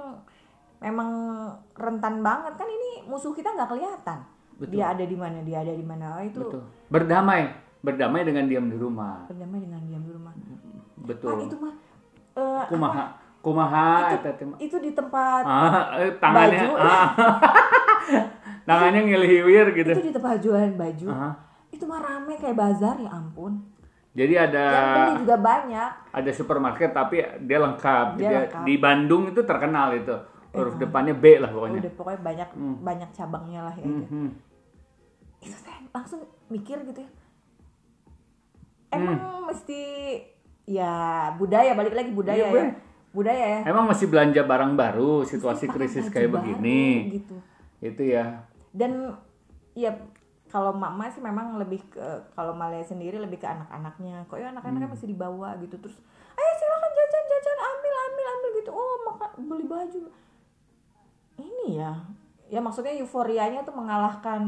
memang 0.79 1.09
rentan 1.73 2.15
banget 2.21 2.53
kan 2.55 2.67
ini 2.67 2.91
musuh 3.05 3.31
kita 3.31 3.51
nggak 3.51 3.69
kelihatan. 3.69 4.19
Betul. 4.55 4.73
Dia 4.73 4.85
ada 4.91 5.05
di 5.05 5.15
mana, 5.15 5.39
dia 5.41 5.59
ada 5.61 5.73
di 5.73 5.83
mana. 5.83 6.07
Oh, 6.15 6.23
itu 6.23 6.39
Betul. 6.41 6.63
Berdamai, 6.89 7.43
berdamai 7.81 8.23
dengan 8.23 8.45
diam 8.47 8.67
di 8.67 8.77
rumah. 8.77 9.27
berdamai 9.27 9.59
dengan 9.59 9.81
diam 9.83 10.01
di 10.01 10.11
rumah. 10.11 10.33
Betul. 10.97 11.31
Ah, 11.33 11.43
itu 11.43 11.57
mah 11.57 11.75
eh, 12.33 12.65
kumaha, 12.65 13.05
kumaha 13.43 13.89
eta 14.15 14.31
teh 14.33 14.47
mah. 14.47 14.57
itu 14.57 14.77
di 14.79 14.91
tempat 14.93 15.43
Ah, 15.43 15.99
eh, 15.99 16.11
tangannya 16.17 16.65
Baju. 16.65 16.75
ah. 16.79 17.07
tangannya 18.63 19.01
ngelihiwir 19.05 19.67
gitu. 19.75 19.91
itu 19.93 20.03
di 20.05 20.13
tempat 20.13 20.39
jualan 20.39 20.73
baju. 20.73 21.07
Ah. 21.09 21.35
Itu 21.69 21.85
mah 21.85 22.01
rame 22.01 22.35
kayak 22.37 22.55
bazar 22.55 22.97
ya 22.97 23.11
ampun. 23.11 23.59
Jadi 24.13 24.35
ada 24.37 24.65
Yang 25.09 25.25
juga 25.25 25.37
banyak. 25.39 25.91
ada 26.13 26.31
supermarket 26.31 26.91
tapi 26.91 27.17
dia 27.41 27.59
lengkap. 27.59 28.07
Dia 28.15 28.23
Dia- 28.23 28.39
lengkap. 28.45 28.63
Di 28.63 28.75
Bandung 28.77 29.23
itu 29.27 29.41
terkenal 29.43 29.89
itu. 29.95 30.13
Huruf 30.53 30.77
depannya 30.77 31.17
B 31.17 31.41
lah 31.41 31.49
pokoknya. 31.49 31.81
Udah 31.81 31.93
pokoknya 31.97 32.21
banyak 32.21 32.49
banyak 32.83 33.11
cabangnya 33.11 33.61
lah 33.63 33.75
ya. 33.75 33.89
Mhm. 33.89 34.27
Itu 35.41 35.57
saya 35.57 35.81
langsung 35.89 36.21
mikir 36.47 36.77
gitu 36.85 37.01
ya. 37.01 37.11
Emang 38.93 39.17
Hmm. 39.17 39.49
mesti 39.49 39.81
ya 40.63 40.93
budaya 41.35 41.73
balik 41.73 41.97
lagi 41.97 42.13
budaya 42.13 42.45
Iya, 42.45 42.53
ya. 42.53 42.65
Budaya 43.11 43.45
ya. 43.47 43.61
Emang 43.67 43.85
masih 43.87 44.07
belanja 44.07 44.41
barang 44.43 44.73
baru 44.75 45.21
situasi 45.23 45.65
Mesti 45.65 45.73
pakai 45.73 45.79
krisis 45.79 46.07
kayak 46.09 46.29
baru, 46.29 46.37
begini. 46.39 46.85
gitu. 47.15 47.37
Itu 47.79 48.03
ya. 48.05 48.45
Dan 48.71 49.17
ya 49.73 49.97
kalau 50.53 50.77
mama 50.77 51.09
sih 51.09 51.25
memang 51.25 51.57
lebih 51.57 51.81
ke 51.89 52.05
kalau 52.37 52.53
Malaya 52.53 52.85
sendiri 52.85 53.17
lebih 53.17 53.41
ke 53.41 53.49
anak-anaknya. 53.49 54.29
Kok 54.29 54.37
ya 54.37 54.53
anak-anaknya 54.53 54.85
Hmm. 54.85 54.95
masih 54.95 55.09
dibawa 55.09 55.57
gitu 55.65 55.81
terus 55.81 55.97
ayo 56.37 56.53
silakan 56.61 56.93
jajan 56.93 57.25
jajan 57.25 57.59
ambil 57.59 57.93
ambil 57.97 58.25
ambil 58.37 58.51
gitu. 58.61 58.71
Oh 58.77 58.97
maka 59.09 59.25
beli 59.41 59.65
baju. 59.65 60.01
Ini 61.41 61.67
ya 61.81 61.93
ya 62.53 62.61
maksudnya 62.61 62.93
euforianya 63.01 63.65
tuh 63.65 63.73
mengalahkan 63.73 64.45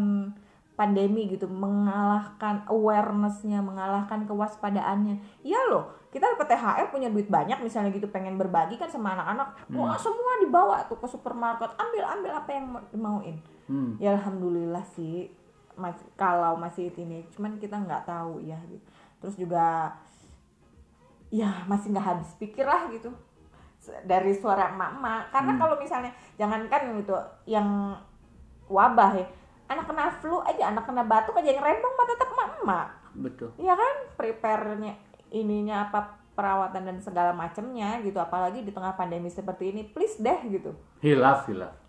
pandemi 0.77 1.31
gitu 1.31 1.49
mengalahkan 1.49 2.69
awarenessnya 2.69 3.65
mengalahkan 3.65 4.29
kewaspadaannya. 4.29 5.17
Iya 5.41 5.73
loh 5.73 5.89
kita 6.13 6.31
dapat 6.37 6.47
THR 6.53 6.87
punya 6.95 7.09
duit 7.11 7.27
banyak 7.27 7.59
misalnya 7.65 7.91
gitu 7.91 8.07
pengen 8.13 8.39
berbagi 8.39 8.79
kan 8.79 8.87
sama 8.87 9.19
anak-anak 9.19 9.67
wah 9.75 9.99
semua 9.99 10.39
dibawa 10.39 10.87
tuh 10.87 10.95
ke 10.95 11.11
supermarket 11.11 11.75
ambil 11.75 12.07
ambil 12.07 12.33
apa 12.39 12.51
yang 12.55 12.67
mau 12.71 12.83
dimauin. 12.93 13.37
Hmm. 13.65 13.97
ya 13.97 14.13
alhamdulillah 14.15 14.85
sih 14.95 15.33
mas, 15.75 15.99
kalau 16.15 16.57
masih 16.59 16.91
ini 16.95 17.27
cuman 17.35 17.59
kita 17.59 17.75
nggak 17.75 18.07
tahu 18.07 18.39
ya 18.43 18.59
gitu. 18.71 18.85
terus 19.19 19.35
juga 19.41 19.91
ya 21.35 21.65
masih 21.67 21.91
nggak 21.91 22.07
habis 22.07 22.31
pikir 22.39 22.63
lah 22.63 22.87
gitu. 22.93 23.11
Dari 24.07 24.33
suara 24.33 24.73
emak-emak. 24.73 25.33
Karena 25.33 25.53
kalau 25.61 25.77
misalnya 25.77 26.13
jangankan 26.41 27.01
gitu 27.01 27.17
yang 27.45 27.97
wabah 28.71 29.13
ya 29.19 29.27
anak 29.69 29.85
kena 29.89 30.13
flu 30.21 30.41
aja 30.45 30.73
anak 30.73 30.85
kena 30.85 31.03
batuk 31.05 31.37
aja 31.41 31.53
yang 31.53 31.65
rembang 31.65 31.95
mah 31.97 32.07
tetap 32.09 32.29
emak-emak. 32.31 32.89
Betul. 33.15 33.51
ya 33.59 33.75
kan? 33.79 33.95
Prepare-nya 34.19 34.99
ininya 35.31 35.89
apa 35.91 36.19
perawatan 36.35 36.83
dan 36.83 36.99
segala 37.01 37.31
macamnya 37.33 38.03
gitu. 38.03 38.19
Apalagi 38.19 38.63
di 38.63 38.71
tengah 38.75 38.95
pandemi 38.95 39.31
seperti 39.31 39.71
ini 39.75 39.83
please 39.87 40.19
deh 40.19 40.39
gitu. 40.51 40.75
Hilaf, 41.01 41.47
hilaf. 41.51 41.84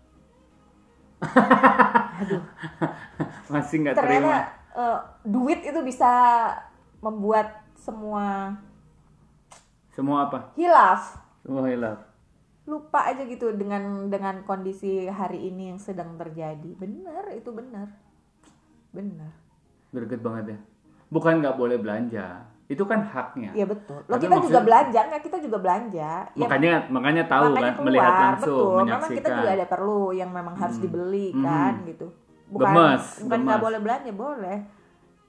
Masih 3.52 3.76
nggak 3.82 3.94
ternyata 3.96 4.00
terima. 4.00 4.36
eh, 4.76 4.98
duit 5.24 5.60
itu 5.64 5.80
bisa 5.82 6.10
membuat 7.00 7.64
semua 7.76 8.56
Semua 9.94 10.28
apa? 10.30 10.38
hilaf 10.56 11.16
Semua 11.42 11.66
hilaf. 11.70 11.98
lupa 12.66 13.06
aja 13.06 13.22
gitu 13.24 13.54
dengan 13.54 14.10
dengan 14.10 14.42
kondisi 14.42 15.06
hari 15.06 15.50
ini 15.50 15.70
yang 15.70 15.78
sedang 15.78 16.18
terjadi 16.18 16.74
benar 16.74 17.30
itu 17.30 17.50
benar 17.54 17.94
benar 18.90 19.30
Greget 19.94 20.20
banget 20.22 20.44
ya. 20.54 20.58
Bukan 21.08 21.40
nggak 21.40 21.56
boleh 21.56 21.78
belanja. 21.78 22.42
Itu 22.66 22.82
kan 22.82 22.98
haknya. 23.00 23.54
Iya 23.54 23.62
betul. 23.64 24.02
Lo 24.02 24.12
Tapi 24.12 24.26
kita 24.26 24.36
juga 24.42 24.60
belanja 24.60 25.00
nggak? 25.06 25.22
Kita 25.22 25.36
juga 25.38 25.56
belanja. 25.58 26.10
Ya 26.26 26.42
Makanya 26.42 26.72
makanya 26.90 27.24
tahu 27.24 27.44
makanya 27.46 27.62
kan 27.62 27.74
keluar, 27.74 27.86
melihat 27.86 28.12
langsung, 28.12 28.42
betul 28.42 28.66
memang 28.66 28.82
menyaksikan. 28.82 29.16
kita 29.16 29.28
juga 29.32 29.50
ada 29.54 29.66
perlu 29.66 30.02
yang 30.10 30.30
memang 30.30 30.54
harus 30.56 30.76
dibeli 30.76 31.26
Hmm. 31.30 31.42
kan 31.42 31.72
gitu. 31.84 32.06
Bukan 32.46 32.66
Gemes, 32.68 33.04
bukan 33.22 33.38
nggak 33.42 33.60
boleh 33.60 33.78
belanja 33.80 34.10
boleh. 34.12 34.58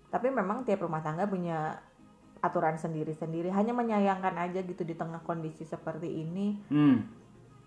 Tapi 0.07 0.27
memang 0.29 0.57
tiap 0.63 0.81
rumah 0.81 0.99
tangga 0.99 1.25
punya 1.25 1.77
aturan 2.39 2.73
sendiri-sendiri. 2.73 3.49
Hanya 3.49 3.69
menyayangkan 3.71 4.33
aja 4.35 4.61
gitu 4.61 4.81
di 4.81 4.93
tengah 4.93 5.21
kondisi 5.21 5.61
seperti 5.63 6.09
ini. 6.09 6.57
Hmm. 6.67 6.97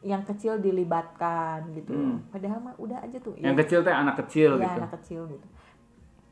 yang 0.01 0.25
kecil 0.25 0.57
dilibatkan 0.57 1.77
gitu. 1.77 1.93
Hmm. 1.93 2.25
padahal 2.33 2.57
mah 2.59 2.73
udah 2.75 3.05
aja 3.05 3.21
tuh. 3.21 3.37
Yang 3.37 3.69
kecil 3.69 3.79
teh 3.85 3.93
anak 3.93 4.17
kecil 4.17 4.57
Iya, 4.57 4.65
gitu. 4.65 4.79
anak 4.81 4.93
kecil 4.97 5.21
gitu. 5.29 5.47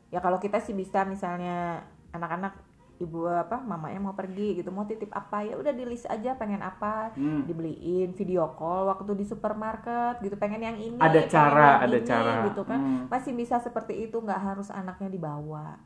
Ya 0.09 0.19
kalau 0.19 0.41
kita 0.41 0.57
sih 0.57 0.73
bisa 0.73 1.05
misalnya 1.05 1.85
anak-anak 2.09 2.57
ibu 2.99 3.23
apa 3.25 3.55
mamanya 3.57 3.97
mau 3.97 4.11
pergi 4.11 4.59
gitu 4.59 4.69
mau 4.69 4.83
titip 4.83 5.07
apa 5.09 5.39
ya 5.41 5.55
udah 5.55 5.71
di 5.71 5.83
list 5.83 6.03
aja 6.05 6.35
pengen 6.35 6.59
apa 6.59 7.11
Hmm. 7.11 7.43
dibeliin 7.43 8.11
video 8.11 8.51
call 8.53 8.87
waktu 8.87 9.15
di 9.15 9.23
supermarket 9.23 10.19
gitu 10.19 10.35
pengen 10.35 10.59
yang 10.61 10.75
ini 10.75 10.99
Ada 10.99 11.21
cara, 11.25 11.79
yang 11.79 11.85
ada 11.85 11.97
ini, 11.97 12.05
cara. 12.05 12.33
gitu 12.45 12.61
kan 12.61 12.75
Hmm. 12.77 13.01
masih 13.07 13.31
bisa 13.33 13.55
seperti 13.57 14.03
itu 14.03 14.15
nggak 14.15 14.41
harus 14.45 14.67
anaknya 14.69 15.07
dibawa 15.07 15.79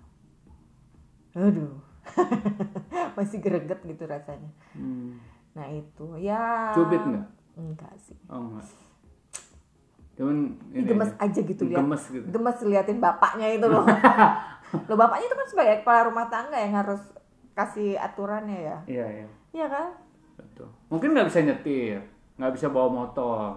aduh 1.34 1.78
masih 3.16 3.40
greget 3.40 3.80
gitu 3.82 4.04
rasanya 4.04 4.50
Hmm. 4.74 5.22
nah 5.54 5.66
itu 5.66 6.18
ya 6.18 6.74
Cubit 6.74 6.98
nggak? 7.00 7.28
enggak 7.56 7.94
sih 8.00 8.18
Oh 8.26 8.42
enggak. 8.44 8.66
Cuman 10.14 10.38
ini 10.70 10.86
gemes 10.86 11.10
aja. 11.12 11.26
aja 11.26 11.40
gitu 11.42 11.62
lihat 11.66 11.80
Gemes 11.80 12.04
gitu. 12.06 12.26
gemes 12.28 12.58
liatin 12.62 12.98
bapaknya 12.98 13.48
itu 13.52 13.66
loh 13.66 13.82
loh 14.90 14.96
bapaknya 14.96 15.26
itu 15.26 15.36
kan 15.36 15.48
sebagai 15.48 15.76
kepala 15.82 16.06
rumah 16.06 16.28
tangga 16.28 16.54
yang 16.56 16.74
harus 16.76 17.02
kasih 17.52 17.96
aturannya 17.96 18.60
ya 18.60 18.78
Iya, 18.86 19.06
iya. 19.12 19.28
iya 19.52 19.66
kan 19.68 19.90
Betul. 20.34 20.70
Mungkin 20.88 21.14
nggak 21.14 21.28
bisa 21.28 21.40
nyetir, 21.42 21.98
nggak 22.36 22.54
bisa 22.54 22.68
bawa 22.68 22.90
motor. 22.92 23.54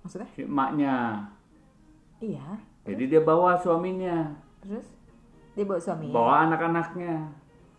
maksudnya 0.00 0.26
Si 0.30 0.42
emaknya. 0.42 1.26
iya 2.18 2.54
Jadi 2.82 3.02
dia 3.06 3.18
bawa 3.20 3.58
suaminya, 3.58 4.30
terus 4.60 4.86
dia 5.52 5.62
bawa 5.62 5.78
suaminya 5.78 6.10
bawa 6.12 6.34
anak-anaknya. 6.46 7.14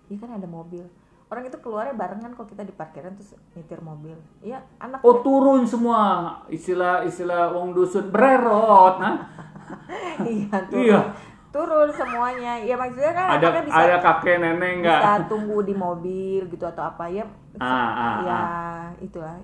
iya 0.08 0.18
kan 0.18 0.32
ada 0.34 0.44
mobil 0.46 0.84
orang 1.28 1.44
itu 1.44 1.58
keluarnya 1.58 1.92
barengan 1.92 2.32
kok 2.32 2.48
kita 2.48 2.62
di 2.62 2.72
parkiran 2.72 3.12
terus 3.14 3.36
nyetir 3.52 3.80
mobil 3.80 4.16
iya 4.40 4.64
anak 4.78 5.00
Oh 5.02 5.20
turun 5.20 5.64
semua 5.64 6.00
istilah 6.48 7.04
istilah 7.04 7.52
wong 7.52 7.72
dusun 7.72 8.08
bererot, 8.08 8.96
nah. 8.98 9.28
iya 10.24 10.56
turun 10.66 10.84
Iya. 10.86 11.00
turun 11.48 11.90
semuanya 11.90 12.56
ya 12.58 12.76
maksudnya 12.76 13.12
kan 13.12 13.28
Ada 13.36 13.48
bisa 13.60 13.76
ada 13.78 13.98
kakek 14.00 14.36
nenek 14.38 14.72
nggak? 14.80 15.00
bisa 15.00 15.14
tunggu 15.28 15.58
di 15.62 15.74
mobil 15.74 16.42
gitu 16.46 16.64
atau 16.64 16.84
apa 16.86 17.08
ya 17.08 17.28
Ah, 17.58 17.68
ah, 17.90 18.16
ya 18.22 18.38
ah. 18.38 18.86
itulah 18.98 19.36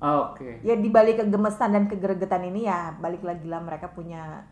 Oke. 0.00 0.60
ya 0.60 0.74
dibalik 0.74 1.16
kegemesan 1.16 1.72
dan 1.72 1.84
kegeregetan 1.86 2.44
ini 2.44 2.66
ya 2.66 2.92
balik 2.94 3.22
lagi 3.22 3.46
lah 3.46 3.56
mereka 3.58 3.88
punya 3.88 4.44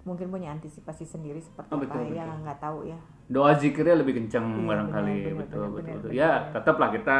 mungkin 0.00 0.30
punya 0.30 0.48
antisipasi 0.50 1.04
sendiri 1.04 1.36
seperti 1.36 1.68
Oh, 1.68 1.76
betul, 1.76 2.00
apa 2.00 2.08
ya 2.08 2.24
betul. 2.24 2.40
nggak 2.40 2.58
tahu 2.58 2.78
ya 2.86 2.98
Doa 3.30 3.54
zikirnya 3.54 3.94
lebih 3.94 4.18
kencang 4.18 4.42
Iya, 4.42 4.66
barangkali 4.66 5.14
benar, 5.14 5.22
benar, 5.22 5.38
betul 5.38 5.54
benar, 5.54 5.70
betul 5.70 5.78
benar, 5.78 5.94
betul. 5.94 6.10
benar, 6.10 6.18
Ya 6.18 6.30
tetaplah 6.50 6.88
kita 6.90 7.16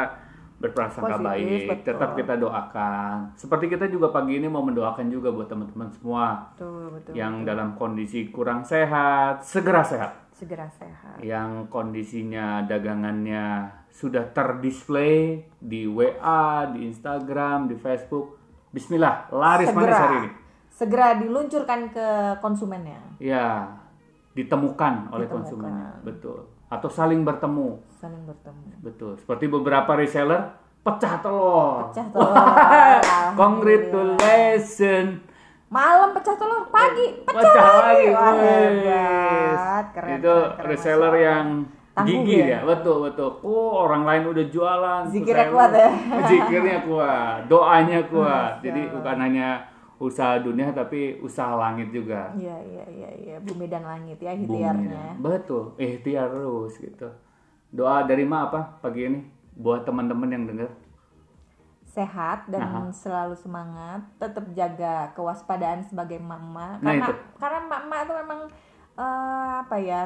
berprasangka 0.61 1.17
baik, 1.17 1.65
betul. 1.65 1.87
tetap 1.89 2.11
kita 2.13 2.35
doakan. 2.37 3.17
Seperti 3.33 3.65
kita 3.67 3.87
juga 3.87 4.11
pagi 4.11 4.37
ini 4.37 4.45
mau 4.45 4.61
mendoakan 4.61 5.07
juga 5.09 5.31
buat 5.31 5.47
teman-teman 5.47 5.89
semua 5.89 6.53
betul 6.53 6.93
betul 6.93 7.13
yang 7.15 7.33
dalam 7.43 7.73
kondisi 7.75 8.29
kurang 8.29 8.61
sehat 8.61 9.41
segera 9.41 9.81
sehat. 9.81 10.13
segera 10.31 10.69
sehat 10.69 11.21
yang 11.21 11.69
kondisinya 11.69 12.65
dagangannya 12.65 13.69
sudah 13.89 14.25
terdisplay 14.31 15.37
di 15.59 15.85
WA, 15.85 16.65
di 16.71 16.87
Instagram, 16.87 17.69
di 17.69 17.77
Facebook. 17.77 18.37
Bismillah, 18.71 19.29
laris 19.31 19.69
manis 19.71 19.93
hari 19.93 20.17
ini. 20.19 20.31
segera 20.71 21.19
diluncurkan 21.19 21.91
ke 21.91 22.07
konsumennya 22.39 23.01
Ya, 23.19 23.67
ditemukan 24.33 25.11
oleh 25.11 25.25
Ditemukan. 25.25 25.35
konsumennya, 25.43 25.91
betul. 26.01 26.39
Atau 26.67 26.87
saling 26.87 27.21
bertemu, 27.21 27.83
saling 27.93 28.23
bertemu 28.25 28.63
betul. 28.81 29.13
Seperti 29.17 29.45
beberapa 29.47 29.91
reseller 29.93 30.55
pecah 30.81 31.19
telur. 31.19 31.89
pecah 31.89 32.07
telur. 32.09 32.31
Congratulations. 33.41 35.13
malam 35.67 36.11
pecah 36.11 36.35
telur 36.35 36.67
pagi 36.69 37.23
pecah, 37.23 37.43
Pecah 37.43 37.71
lagi. 37.81 38.07
lagi 38.07 38.11
Wah, 38.11 38.35
hebat 38.35 39.85
keren 39.93 40.19
Itu 40.19 40.27
keren, 40.27 40.51
keren, 40.53 40.67
reseller 40.67 40.99
Masya 41.07 41.15
Allah. 41.17 41.23
yang 41.23 41.47
Tangguh 41.91 42.11
gigi 42.23 42.37
ya? 42.41 42.47
ya? 42.47 42.59
betul 42.65 42.97
betul. 43.05 43.29
Oh 43.41 43.83
orang 43.85 44.03
lain 44.03 44.23
udah 44.27 44.47
jualan. 44.47 45.03
Zikirnya 45.11 45.47
kuat 45.49 45.71
ya? 45.73 45.91
Zikirnya 46.25 46.79
kuat, 46.83 47.39
doanya 47.47 48.01
kuat. 48.07 48.53
Jadi 48.61 48.81
bukan 48.89 49.17
hanya 49.21 49.49
usaha 50.01 50.41
dunia 50.41 50.73
tapi 50.73 51.21
usaha 51.21 51.53
langit 51.55 51.93
juga. 51.93 52.33
iya 52.35 52.57
iya 52.65 52.85
iya 52.89 53.11
iya 53.21 53.37
bumi 53.39 53.69
dan 53.69 53.85
langit 53.85 54.17
ya 54.19 54.33
Bumi. 54.33 54.49
ikhtiarnya 54.49 55.05
Betul, 55.21 55.65
ikhtiar 55.77 56.33
terus 56.33 56.75
gitu. 56.81 57.09
Doa 57.71 58.03
dari 58.09 58.25
Ma 58.25 58.49
apa 58.49 58.81
pagi 58.81 59.07
ini 59.07 59.21
buat 59.55 59.85
teman-teman 59.85 60.31
yang 60.33 60.45
dengar? 60.49 60.71
sehat 61.91 62.47
dan 62.47 62.63
Aha. 62.63 62.95
selalu 62.95 63.35
semangat 63.35 63.99
tetap 64.23 64.47
jaga 64.55 65.11
kewaspadaan 65.11 65.83
sebagai 65.83 66.23
mama 66.23 66.79
Nah, 66.79 66.95
karena 66.95 67.07
itu. 67.11 67.13
karena 67.35 67.61
mama 67.67 67.97
itu 67.99 68.13
memang 68.15 68.41
eh, 68.95 69.51
apa 69.59 69.77
ya 69.83 70.03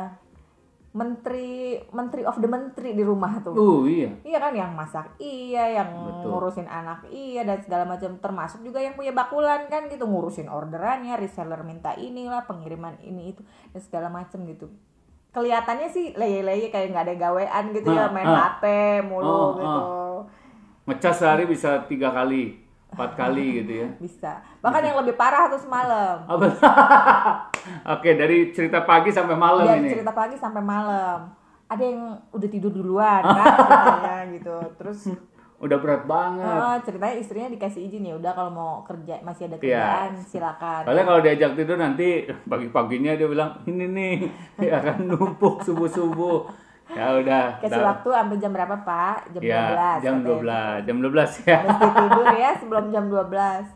menteri 0.94 1.74
menteri 1.90 2.22
of 2.22 2.38
the 2.38 2.46
menteri 2.46 2.94
di 2.94 3.02
rumah 3.02 3.42
tuh 3.42 3.50
Uh 3.50 3.82
iya. 3.90 4.14
Iya 4.22 4.38
kan 4.38 4.54
yang 4.54 4.78
masak 4.78 5.18
iya, 5.18 5.82
yang 5.82 5.90
Betul. 5.90 6.30
ngurusin 6.30 6.70
anak 6.70 7.10
iya 7.10 7.42
dan 7.42 7.58
segala 7.58 7.82
macam 7.82 8.14
termasuk 8.22 8.62
juga 8.62 8.78
yang 8.78 8.94
punya 8.94 9.10
bakulan 9.10 9.66
kan 9.66 9.90
gitu 9.90 10.06
ngurusin 10.06 10.46
orderannya, 10.46 11.18
reseller 11.18 11.66
minta 11.66 11.98
inilah, 11.98 12.46
pengiriman 12.46 12.94
ini 13.02 13.34
itu 13.34 13.42
dan 13.74 13.80
segala 13.82 14.06
macam 14.06 14.46
gitu. 14.46 14.70
Kelihatannya 15.34 15.90
sih 15.90 16.14
leye-leye 16.14 16.70
kayak 16.70 16.94
nggak 16.94 17.04
ada 17.10 17.14
gawean 17.18 17.64
gitu 17.74 17.90
ya, 17.90 18.06
Ah, 18.06 18.10
main 18.14 18.30
ah. 18.30 18.54
HP 18.54 18.64
mulu 19.02 19.26
Oh, 19.26 19.48
gitu. 19.58 19.82
Ngecas 20.86 21.16
sehari 21.18 21.44
bisa 21.50 21.82
tiga 21.90 22.14
kali, 22.14 22.54
empat 22.94 23.10
kali 23.14 23.46
gitu 23.58 23.72
ya. 23.76 23.88
Bisa. 23.98 24.32
Bahkan 24.58 24.82
yang 24.82 24.96
lebih 24.96 25.14
parah 25.14 25.46
tuh 25.46 25.58
semalam. 25.58 26.22
Apa? 26.30 26.46
Oke, 27.92 28.14
dari 28.14 28.50
cerita 28.50 28.82
pagi 28.82 29.10
sampai 29.10 29.34
malam 29.34 29.64
Dari 29.64 29.82
ini. 29.82 29.90
cerita 29.90 30.10
pagi 30.10 30.34
sampai 30.34 30.60
malam. 30.60 31.28
Ada 31.64 31.82
yang 31.82 32.00
udah 32.30 32.48
tidur 32.48 32.70
duluan 32.70 33.22
kan 33.34 33.44
gitu 33.44 33.72
ya 34.00 34.16
gitu. 34.30 34.56
Terus 34.76 35.00
udah 35.56 35.78
berat 35.78 36.04
banget. 36.04 36.44
Oh, 36.44 36.76
ceritanya 36.82 37.14
istrinya 37.16 37.48
dikasih 37.48 37.80
izin 37.84 38.04
ya 38.04 38.14
udah 38.14 38.32
kalau 38.32 38.50
mau 38.50 38.72
kerja 38.84 39.16
masih 39.20 39.48
ada 39.48 39.56
Iya. 39.56 39.64
kerjaan 39.80 40.12
silakan. 40.20 40.80
Soalnya 40.84 41.04
kalau 41.04 41.20
diajak 41.20 41.50
tidur 41.54 41.76
nanti 41.76 42.08
pagi-paginya 42.44 43.16
dia 43.16 43.24
bilang 43.24 43.58
ini 43.64 43.86
nih 43.86 44.14
ya 44.66 44.78
akan 44.78 45.08
numpuk 45.08 45.64
subuh-subuh. 45.64 46.63
Ya 46.86 47.06
udah. 47.14 47.44
Kasih 47.58 47.74
dah. 47.74 47.86
waktu 47.86 48.08
sampai 48.10 48.36
jam 48.36 48.50
berapa 48.52 48.76
Pak? 48.78 49.16
Jam 49.32 49.40
Ya, 49.40 49.62
12. 49.66 50.00
jam 50.00 50.14
katanya. 50.14 50.28
12. 50.28 50.84
Jam 50.84 50.96
12 51.00 51.30
ya. 51.42 51.58
Mesti 51.64 51.86
tidur 51.90 52.26
ya 52.30 52.50
sebelum 52.54 52.84
jam 52.90 53.04
12. 53.06 53.66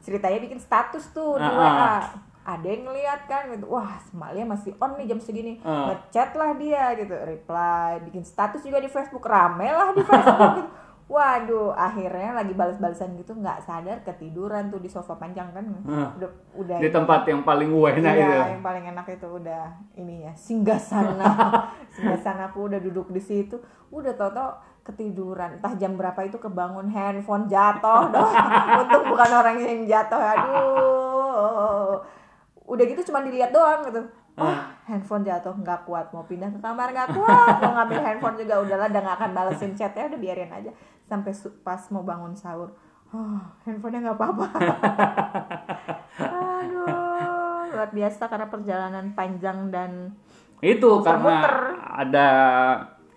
Ceritanya 0.00 0.38
bikin 0.40 0.58
status 0.58 1.04
tuh 1.10 1.36
di 1.36 1.44
Ah, 1.44 1.54
WA. 1.54 1.68
ah. 1.68 2.02
Ada 2.44 2.66
yang 2.66 2.82
ngeliat 2.84 3.20
kan 3.24 3.42
gitu. 3.48 3.66
Wah, 3.68 3.94
Semalia 4.02 4.42
masih 4.42 4.74
on 4.76 4.96
nih 4.96 5.06
jam 5.06 5.18
segini. 5.18 5.62
Ah. 5.62 5.92
Ngechat 5.92 6.34
lah 6.34 6.56
dia 6.56 6.90
gitu, 6.96 7.14
reply, 7.14 8.02
bikin 8.02 8.22
status 8.22 8.58
juga 8.60 8.78
di 8.78 8.88
Facebook. 8.88 9.22
Rame 9.22 9.68
lah 9.68 9.92
di 9.92 10.02
Facebook 10.02 10.40
gitu. 10.56 10.64
Waduh, 11.12 11.76
akhirnya 11.76 12.32
lagi 12.32 12.56
balas-balasan 12.56 13.12
gitu 13.20 13.36
nggak 13.36 13.60
sadar 13.60 14.00
ketiduran 14.00 14.72
tuh 14.72 14.80
di 14.80 14.88
sofa 14.88 15.12
panjang 15.20 15.52
kan. 15.52 15.60
Ah. 15.84 16.08
Udah 16.16 16.30
udah 16.56 16.76
Di 16.80 16.88
tempat 16.88 17.28
yang 17.28 17.44
paling 17.44 17.68
enak 17.68 18.16
Iya, 18.16 18.24
itu. 18.24 18.40
yang 18.56 18.64
paling 18.64 18.84
enak 18.88 19.06
itu 19.12 19.28
udah 19.28 19.76
ini 19.92 20.24
ya 20.24 20.32
singgah 20.32 20.80
sana 20.80 21.28
singgah 21.92 22.16
sana 22.16 22.48
aku 22.48 22.64
udah 22.64 22.80
duduk 22.80 23.12
di 23.12 23.20
situ. 23.20 23.60
Udah 23.92 24.16
tau-tau 24.16 24.56
ketiduran. 24.88 25.60
Entah 25.60 25.76
jam 25.76 26.00
berapa 26.00 26.16
itu 26.24 26.40
kebangun 26.40 26.88
handphone 26.88 27.44
jatuh 27.44 28.08
dong. 28.16 28.32
Untung 28.80 29.04
bukan 29.12 29.30
orang 29.36 29.60
yang 29.60 29.84
jatuh 29.84 30.16
aduh. 30.16 31.94
Udah 32.64 32.84
gitu 32.88 33.04
cuma 33.12 33.20
dilihat 33.20 33.52
doang 33.52 33.84
gitu. 33.84 34.00
Oh 34.40 34.56
handphone 34.88 35.28
jatuh 35.28 35.52
nggak 35.52 35.84
kuat. 35.84 36.08
Mau 36.16 36.24
pindah 36.24 36.48
ke 36.48 36.56
kamar 36.56 36.88
nggak 36.88 37.12
kuat. 37.12 37.60
Mau 37.60 37.76
ngambil 37.76 38.00
handphone 38.00 38.36
juga 38.40 38.64
udahlah 38.64 38.88
udah 38.88 39.00
nggak 39.04 39.16
akan 39.20 39.30
balesin 39.36 39.76
chatnya 39.76 40.08
udah 40.08 40.16
biarin 40.16 40.48
aja 40.48 40.72
sampai 41.06 41.32
pas 41.62 41.82
mau 41.90 42.02
bangun 42.02 42.34
sahur 42.34 42.70
oh, 43.12 43.40
handphonenya 43.66 44.10
nggak 44.10 44.18
apa-apa 44.18 44.46
Aduh, 46.62 47.72
luar 47.72 47.90
biasa 47.90 48.28
karena 48.28 48.46
perjalanan 48.46 49.06
panjang 49.16 49.72
dan 49.72 50.12
Itu 50.62 51.02
karena 51.02 51.42
ada 51.90 52.28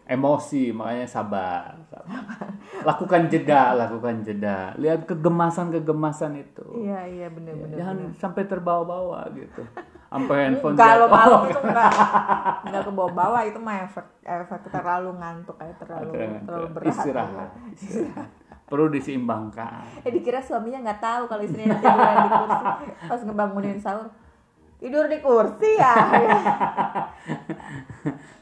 emosi, 0.05 0.69
makanya 0.73 1.05
sabar. 1.09 1.77
sabar. 1.89 2.09
Lakukan 2.89 3.29
jeda, 3.29 3.73
lakukan 3.73 4.21
jeda. 4.21 4.73
Lihat 4.77 5.05
kegemasan-kegemasan 5.09 6.41
itu. 6.41 6.65
iya 6.85 7.05
iya 7.05 7.27
bener-bener. 7.29 7.77
Jangan 7.77 7.97
sampai 8.17 8.45
terbawa-bawa 8.45 9.29
gitu. 9.33 9.61
Sampai 10.15 10.47
handphone 10.47 10.79
Kalau 10.79 11.11
malam 11.11 11.43
itu 11.51 11.59
enggak 11.59 11.91
enggak 12.63 12.83
ke 12.87 12.91
bawah-bawah 12.95 13.41
itu 13.43 13.59
mah 13.59 13.83
efek 13.83 14.07
efek 14.23 14.71
terlalu 14.71 15.11
ngantuk 15.19 15.59
kayak 15.59 15.75
terlalu 15.75 16.11
terlalu 16.47 16.67
berat. 16.71 16.87
istirahat, 16.87 17.51
istirahat. 17.75 18.29
Perlu 18.63 18.87
diseimbangkan. 18.95 19.83
Eh 20.07 20.11
dikira 20.15 20.39
suaminya 20.39 20.87
nggak 20.87 21.03
tahu 21.03 21.23
kalau 21.27 21.43
istrinya 21.43 21.75
tiduran 21.83 22.15
di 22.15 22.29
kursi 22.31 22.65
pas 23.11 23.21
ngebangunin 23.27 23.79
sahur. 23.83 24.07
Tidur 24.79 25.11
di 25.11 25.19
kursi 25.19 25.69
ya. 25.75 25.95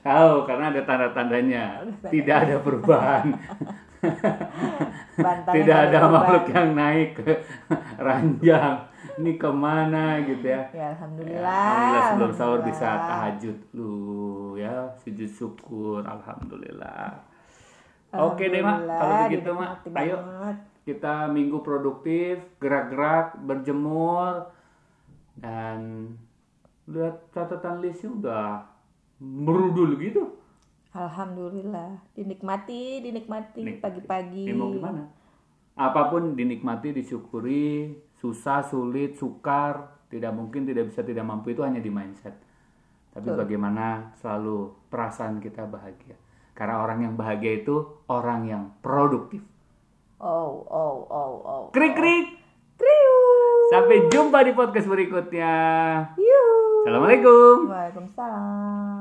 Tahu 0.05 0.33
karena 0.45 0.65
ada 0.69 0.81
tanda-tandanya. 0.85 1.65
Tidak 2.05 2.37
ada 2.37 2.61
perubahan. 2.61 3.33
Bantalnya 5.23 5.53
Tidak 5.53 5.77
ada 5.85 5.99
beban. 5.99 6.11
makhluk 6.11 6.45
yang 6.49 6.69
naik 6.73 7.09
ke 7.17 7.33
ranjang. 7.97 8.75
Ini 9.13 9.31
ke 9.37 9.49
mana 9.49 10.17
gitu 10.21 10.41
ya. 10.43 10.63
Ya 10.71 10.85
alhamdulillah. 10.91 11.43
Alhamdulillah 11.45 12.03
sebelum 12.09 12.31
sahur 12.33 12.59
bisa 12.61 12.87
Alhamdulillah. 12.87 13.07
tahajud 13.07 13.57
lu 13.71 13.95
ya 14.55 14.73
sujud 14.97 15.29
syukur 15.29 16.01
alhamdulillah. 16.03 17.13
Oke 18.11 18.45
deh 18.47 18.61
mak 18.61 18.89
kalau 18.91 19.15
Alhamdulillah, 19.15 19.21
begitu 19.21 19.49
mak 19.51 19.71
ayo 19.93 20.15
banget. 20.17 20.57
kita 20.83 21.13
minggu 21.29 21.57
produktif 21.61 22.35
gerak-gerak 22.57 23.37
berjemur 23.39 24.49
dan 25.35 26.13
lihat 26.85 27.31
catatan 27.31 27.79
listnya 27.79 28.09
udah 28.11 28.47
merudul 29.19 29.95
gitu. 29.97 30.42
Alhamdulillah, 30.93 32.05
dinikmati, 32.13 33.01
dinikmati 33.01 33.61
Nik- 33.65 33.81
pagi-pagi. 33.81 34.45
Mau 34.53 34.69
gimana? 34.69 35.09
Apa 35.73 36.13
pun 36.13 36.37
dinikmati, 36.37 36.93
disyukuri, 36.93 37.97
susah, 38.21 38.61
sulit, 38.61 39.17
sukar, 39.17 39.97
tidak 40.13 40.29
mungkin, 40.37 40.69
tidak 40.69 40.93
bisa, 40.93 41.01
tidak 41.01 41.25
mampu 41.25 41.57
itu 41.57 41.65
hanya 41.65 41.81
di 41.81 41.89
mindset. 41.89 42.37
Tapi 43.09 43.29
bagaimana 43.29 44.13
selalu 44.21 44.69
perasaan 44.93 45.41
kita 45.41 45.65
bahagia. 45.65 46.13
Karena 46.53 46.85
orang 46.85 47.09
yang 47.09 47.13
bahagia 47.17 47.65
itu 47.65 48.05
orang 48.05 48.45
yang 48.45 48.63
produktif. 48.85 49.41
Oh, 50.21 50.61
oh, 50.69 51.09
oh, 51.09 51.33
oh. 51.41 51.63
Krik 51.73 51.97
krik. 51.97 52.37
Kriu. 52.77 53.17
Sampai 53.73 54.05
jumpa 54.13 54.45
di 54.45 54.53
podcast 54.53 54.85
berikutnya. 54.85 55.53
Yuh. 56.21 56.85
Assalamualaikum. 56.85 57.69
Waalaikumsalam. 57.69 58.92